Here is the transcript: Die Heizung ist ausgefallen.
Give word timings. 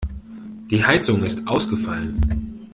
Die 0.71 0.83
Heizung 0.83 1.21
ist 1.21 1.47
ausgefallen. 1.47 2.65